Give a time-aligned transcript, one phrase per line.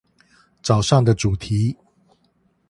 [0.63, 1.77] 早上的主題